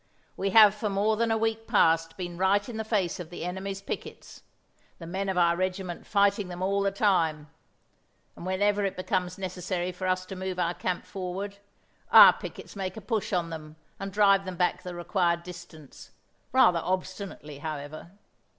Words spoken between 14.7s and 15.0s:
the